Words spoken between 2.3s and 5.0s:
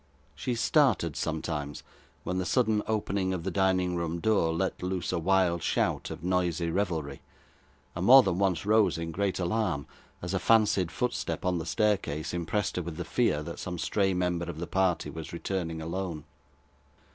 the sudden opening of the dining room door let